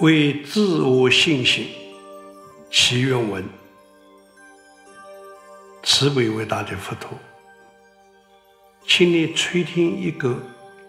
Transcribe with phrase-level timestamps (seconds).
[0.00, 1.68] 为自我信心，
[2.68, 3.44] 祈愿文，
[5.84, 7.16] 慈悲伟大的佛陀，
[8.84, 10.36] 请你垂听一个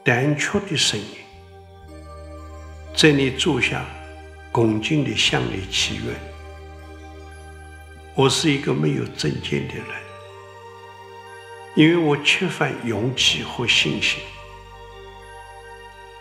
[0.04, 1.06] 胆怯的声音，
[2.96, 3.86] 在你座下
[4.52, 6.16] 恭敬地向你祈愿。
[8.16, 9.86] 我是一个没有正见的人，
[11.76, 14.20] 因为我缺乏勇气和信心，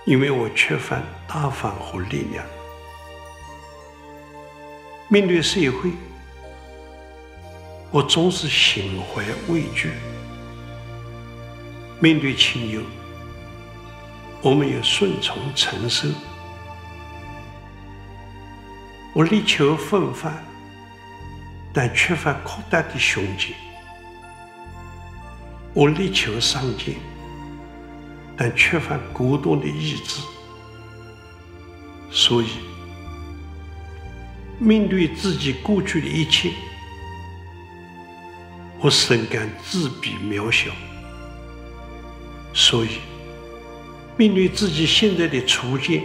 [0.04, 2.44] 因为我缺乏大方和力量。
[5.08, 5.90] 面对社会，
[7.90, 9.22] 我总是心怀
[9.52, 9.90] 畏惧；
[12.00, 12.80] 面对亲友，
[14.40, 16.08] 我没有顺从承受。
[19.12, 20.32] 我力求奋发，
[21.72, 23.52] 但缺乏扩大的胸襟；
[25.72, 26.96] 我力求上进，
[28.36, 30.20] 但缺乏果断的意志。
[32.10, 32.48] 所以，
[34.64, 36.50] 面对自己过去的一切，
[38.80, 40.70] 我深感自比渺小；
[42.54, 42.88] 所以，
[44.16, 46.04] 面对自己现在的处境，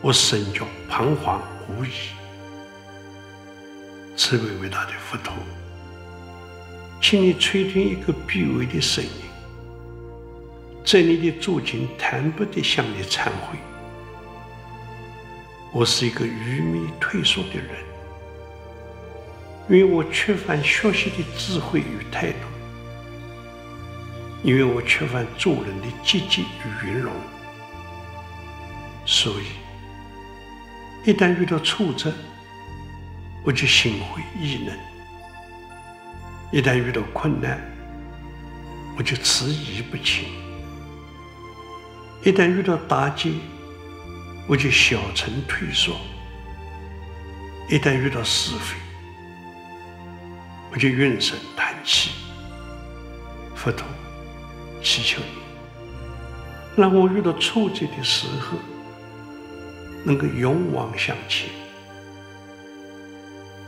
[0.00, 1.90] 我深觉彷徨无依。
[4.16, 5.34] 慈悲伟大的佛陀，
[7.02, 9.10] 请你垂听一个卑微的声音，
[10.84, 13.58] 在你的座前坦白地向你忏悔。
[15.72, 17.68] 我是一个愚昧退缩的人，
[19.68, 22.38] 因为我缺乏学习的智慧与态度，
[24.42, 27.12] 因为我缺乏做人的积极与圆融，
[29.06, 32.12] 所以一旦遇到挫折，
[33.44, 34.74] 我就心灰意冷；
[36.50, 37.60] 一旦遇到困难，
[38.98, 40.24] 我就迟疑不前；
[42.24, 43.38] 一旦遇到打击，
[44.50, 45.94] 我就小城退缩，
[47.68, 48.74] 一旦遇到是非，
[50.72, 52.10] 我就怨声叹气。
[53.54, 53.86] 佛陀，
[54.82, 58.58] 祈求你，让我遇到挫折的时候，
[60.02, 61.48] 能够勇往向前；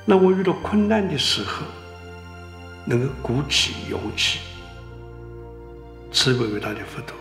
[0.04, 1.62] 让我遇到困难的时候，
[2.84, 4.41] 能够鼓起勇气。
[6.10, 7.16] 慈悲伟大的佛陀。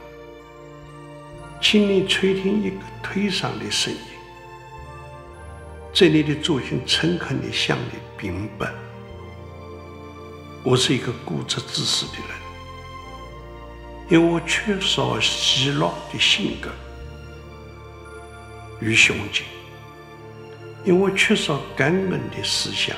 [1.61, 3.99] 请你垂听一个退丧的声音，
[5.93, 8.65] 这里的座前诚恳地向你禀报：
[10.63, 12.35] 我是一个固执自私的人，
[14.09, 16.71] 因为我缺少喜乐的性格。
[18.79, 19.45] 与胸襟，
[20.83, 22.97] 因为缺少感恩的思想。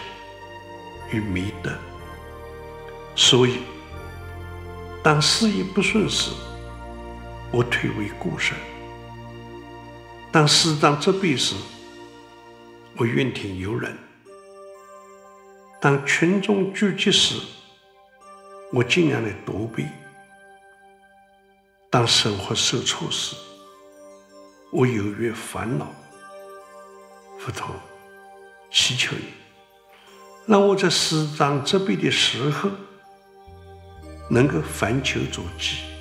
[1.12, 1.70] 与美德，
[3.14, 3.60] 所以
[5.04, 6.32] 当事业不顺时，
[7.56, 8.56] 我退为孤身；
[10.32, 11.54] 当师长责备时，
[12.98, 13.92] 我怨天尤人；
[15.80, 17.40] 当群众聚集时，
[18.72, 19.86] 我尽量的躲避；
[21.92, 23.36] 当生活受挫时，
[24.72, 25.86] 我犹豫烦恼。
[27.38, 27.68] 佛陀，
[28.72, 29.26] 祈求你，
[30.48, 32.72] 让我在师长责备的时候，
[34.28, 35.93] 能够反求诸己。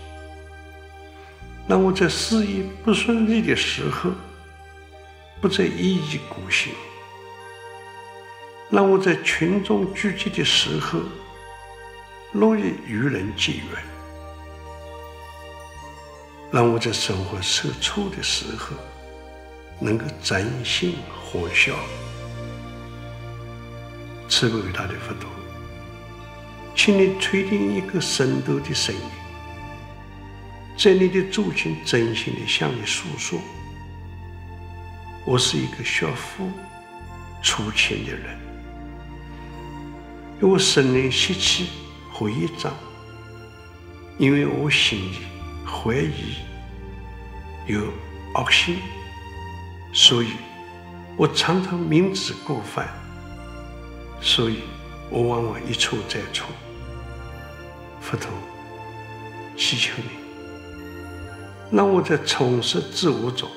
[1.68, 4.10] 让我在事业不顺利的时候，
[5.40, 6.72] 不再一意孤行；
[8.70, 10.98] 让我在群众聚集的时候，
[12.32, 13.80] 乐意与人结缘；
[16.50, 18.74] 让我在生活受挫的时候，
[19.80, 21.72] 能够真心欢笑。
[24.28, 25.30] 慈悲伟大的佛陀，
[26.74, 29.21] 请你垂听一个深度的声音。
[30.82, 33.38] 在你的座前，真心的向你诉说，
[35.24, 36.44] 我是一个学佛
[37.40, 38.36] 出钱的人，
[40.40, 41.68] 我生人习气
[42.12, 42.74] 和业障，
[44.18, 45.18] 因为我心里
[45.64, 46.34] 怀疑
[47.68, 47.80] 有
[48.34, 48.78] 恶心，
[49.92, 50.30] 所以
[51.16, 52.88] 我常常明知故犯，
[54.20, 54.64] 所以
[55.10, 56.48] 我往往一错再错。
[58.00, 58.28] 佛陀，
[59.56, 60.21] 祈求你。
[61.72, 63.48] 让我在充实自我中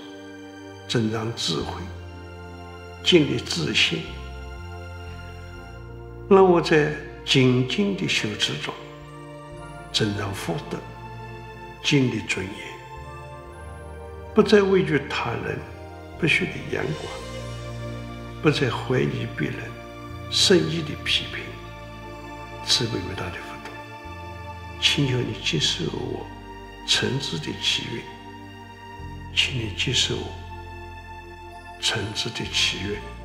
[0.88, 1.82] 增长智慧，
[3.04, 4.00] 建立自信；
[6.30, 6.94] 让我在
[7.26, 8.74] 精进的修持中
[9.92, 10.78] 增长福德，
[11.84, 12.54] 建立尊严，
[14.34, 15.60] 不再畏惧他人
[16.18, 17.12] 不屑的眼光，
[18.42, 19.60] 不再怀疑别人
[20.32, 21.44] 善意的批评。
[22.66, 23.74] 慈悲伟大的佛陀，
[24.82, 26.26] 请求你接受我。
[26.88, 28.04] 诚挚的祈愿，
[29.36, 30.32] 请你接受我
[31.82, 33.25] 诚挚的祈愿。